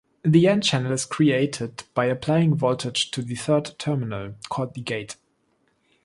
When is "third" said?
3.35-3.75